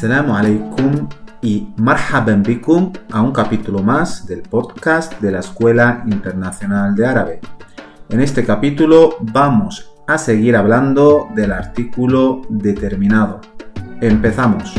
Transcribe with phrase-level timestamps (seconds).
[0.00, 1.08] Assalamu alaikum
[1.42, 7.40] y marhaban bikum a un capítulo más del podcast de la Escuela Internacional de Árabe.
[8.08, 13.42] En este capítulo vamos a seguir hablando del artículo determinado.
[14.00, 14.72] Empezamos.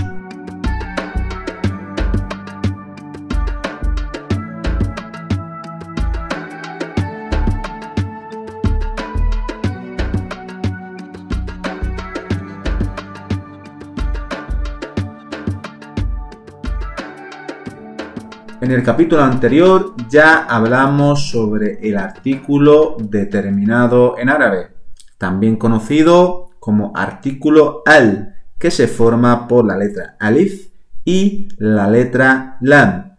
[18.62, 24.70] En el capítulo anterior ya hablamos sobre el artículo determinado en árabe,
[25.18, 30.70] también conocido como artículo al, que se forma por la letra alif
[31.04, 33.18] y la letra lam.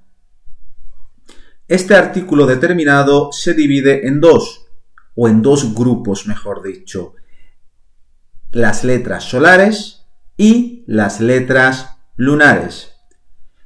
[1.67, 4.69] Este artículo determinado se divide en dos,
[5.17, 7.17] o en dos grupos, mejor dicho.
[8.53, 10.07] Las letras solares
[10.37, 12.92] y las letras lunares.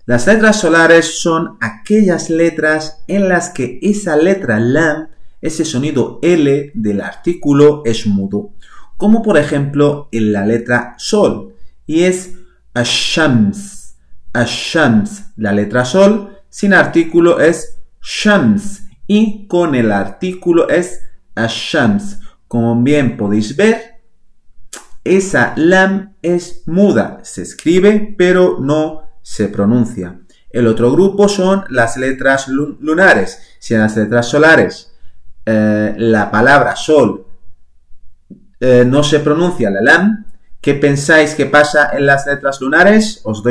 [0.06, 5.08] Las letras solares son aquellas letras en las que esa letra lam,
[5.42, 8.52] ese sonido L del artículo es mudo,
[8.96, 12.34] como por ejemplo en la letra sol, y es
[12.72, 13.96] ashams,
[14.32, 21.00] ashams, la letra sol, sin artículo es shams, y con el artículo es
[21.34, 22.20] ashams.
[22.46, 24.02] Como bien podéis ver,
[25.02, 30.20] esa lam es muda, se escribe pero no se pronuncia.
[30.50, 33.56] El otro grupo son las letras lunares.
[33.58, 34.94] Si en las letras solares
[35.44, 37.26] eh, la palabra sol
[38.60, 40.26] eh, no se pronuncia la lam,
[40.60, 43.20] ¿qué pensáis que pasa en las letras lunares?
[43.24, 43.42] Os,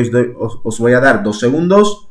[0.64, 2.08] os voy a dar dos segundos.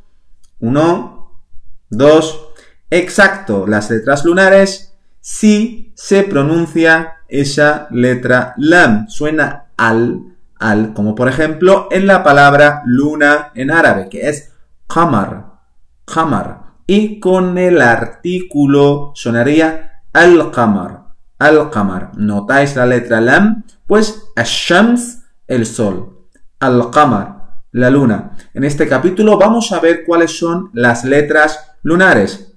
[0.61, 1.41] Uno,
[1.89, 2.49] dos.
[2.91, 9.09] Exacto, las letras lunares sí se pronuncia esa letra lam.
[9.09, 10.34] Suena al
[10.65, 14.55] al, como por ejemplo en la palabra luna en árabe, que es
[14.87, 15.61] qamar,
[16.07, 16.63] qamar.
[16.87, 22.13] Y con el artículo sonaría al-qamar, al-qamar.
[22.17, 23.65] ¿Notáis la letra lam?
[23.87, 26.29] Pues ash-shams, el sol,
[26.61, 28.33] al-qamar, la luna.
[28.55, 32.55] En este capítulo vamos a ver cuáles son las letras lunares.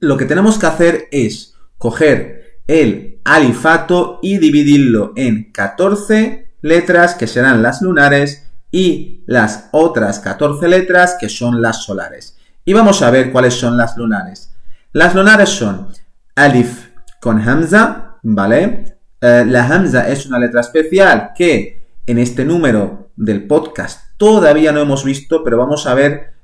[0.00, 7.26] Lo que tenemos que hacer es coger el alifato y dividirlo en 14 letras que
[7.26, 12.36] serán las lunares y las otras 14 letras que son las solares.
[12.64, 14.54] Y vamos a ver cuáles son las lunares.
[14.92, 15.88] Las lunares son
[16.34, 16.88] alif
[17.20, 18.98] con hamza, ¿vale?
[19.20, 24.80] Eh, la hamza es una letra especial que en este número del podcast todavía no
[24.80, 26.34] hemos visto, pero vamos a ver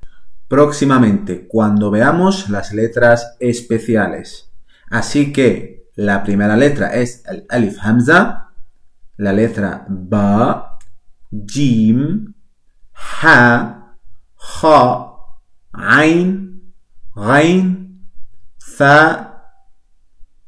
[0.49, 4.51] próximamente cuando veamos las letras especiales.
[4.91, 8.46] Así que la primera letra es el alif hamza,
[9.17, 10.79] la letra Ba,
[11.47, 12.35] Jim,
[12.93, 13.97] Ha,
[14.63, 15.13] Ha,
[15.73, 16.73] Ain,
[17.15, 18.09] Ghain,
[18.79, 19.45] Tha,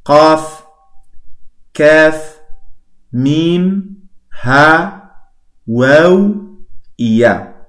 [0.02, 0.64] Qaf,
[1.72, 2.38] Kaf,
[3.10, 4.08] Mim,
[4.42, 5.30] Ha,
[5.66, 7.66] Waw y Ya.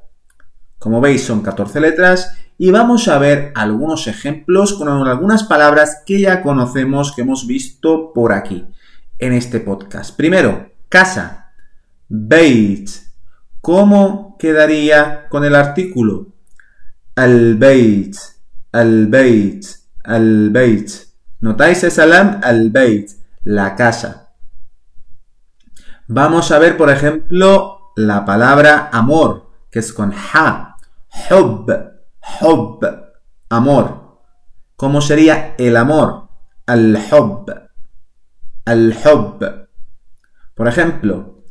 [0.77, 6.21] Como veis son 14 letras y vamos a ver algunos ejemplos con algunas palabras que
[6.21, 8.65] ya conocemos, que hemos visto por aquí
[9.17, 10.15] en este podcast.
[10.15, 11.53] Primero, casa.
[12.07, 12.89] Beit.
[13.61, 16.33] ¿Cómo quedaría con el artículo?
[17.15, 18.15] Al-Beit.
[18.71, 19.65] Al-Beit.
[20.03, 20.89] Al-Beit.
[21.41, 22.41] ¿Notáis esa lam?
[22.43, 23.11] Al-Beit.
[23.43, 24.33] La casa.
[26.07, 30.77] Vamos a ver, por ejemplo, la palabra amor, que es con ha.
[31.29, 31.71] Hub.
[32.41, 32.85] Hub.
[33.49, 34.19] Amor.
[34.75, 36.29] ¿Cómo sería el amor?
[36.65, 37.53] Al-Hub.
[38.65, 39.68] Al-Hub.
[40.59, 41.45] Por ejemplo,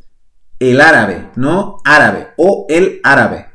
[0.59, 1.77] el árabe, ¿no?
[1.83, 3.47] Árabe o el árabe.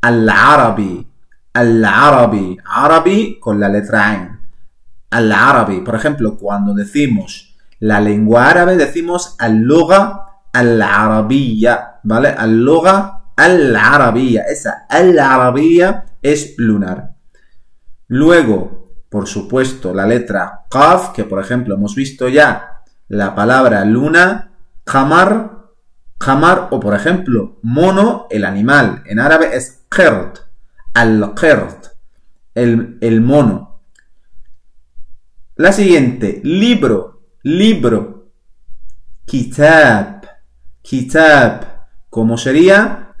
[0.00, 1.04] Al-Arabi.
[1.52, 2.56] Al-Arabi.
[2.64, 4.40] Arabi con la letra Ain.
[5.10, 5.80] Al-Arabi.
[5.80, 11.98] Por ejemplo, cuando decimos la lengua árabe, decimos al-Lugha al-Arabiyya.
[12.04, 12.28] ¿Vale?
[12.28, 14.42] Al-Lugha al-Arabiyya.
[14.42, 17.16] Esa al-Arabiyya es lunar.
[18.06, 24.52] Luego, por supuesto, la letra Qaf, que por ejemplo hemos visto ya la palabra luna
[24.86, 25.66] Jamar,
[26.20, 29.02] jamar o por ejemplo, mono, el animal.
[29.06, 30.38] En árabe es qert,
[30.94, 31.86] al-qert,
[32.54, 33.80] el, el mono.
[35.56, 38.28] La siguiente, libro, libro.
[39.24, 40.26] Kitab,
[40.82, 41.60] kitab.
[42.10, 43.14] ¿Cómo sería?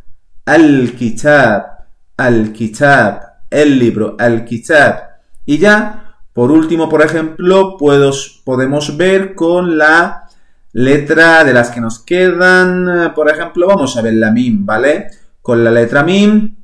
[0.44, 1.86] Al-kitab,
[2.16, 3.20] al-kitab,
[3.50, 5.00] el libro, al-kitab.
[5.44, 10.25] Y ya, por último, por ejemplo, podemos ver con la
[10.78, 15.08] Letra de las que nos quedan, por ejemplo, vamos a ver la mim, ¿vale?
[15.46, 16.56] con la letra mim,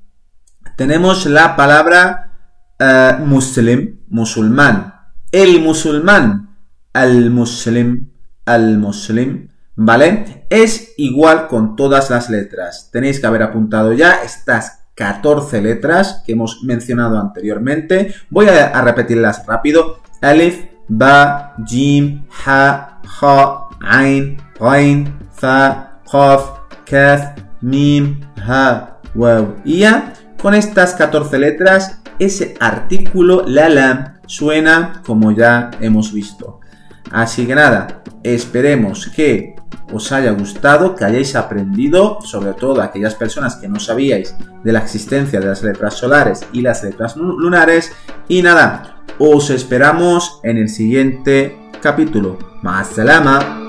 [0.77, 2.33] tenemos la palabra
[2.81, 4.93] uh, muslim, musulmán.
[5.31, 6.57] El musulmán,
[6.93, 8.11] al muslim,
[8.45, 10.47] al muslim, ¿vale?
[10.51, 12.91] Es igual con todas las letras.
[12.91, 18.13] Tenéis que haber apuntado ya estas 14 letras que hemos mencionado anteriormente.
[18.31, 20.01] Voy a, repetirlas rápido.
[20.21, 20.72] Alif,
[21.67, 30.15] Jim, Ha, Ha, Ain, Rain, Fa, Qaf, Kaf, Mim, Ha, Waw y Ya.
[30.41, 36.62] Con estas 14 letras, ese artículo, la lam, suena como ya hemos visto.
[37.11, 39.57] Así que nada, esperemos que
[39.93, 44.35] os haya gustado, que hayáis aprendido, sobre todo aquellas personas que no sabíais
[44.65, 47.93] de la existencia de las letras solares y las letras lunares.
[48.29, 52.39] Y nada, os esperamos en el siguiente capítulo.
[52.63, 53.62] Más salama.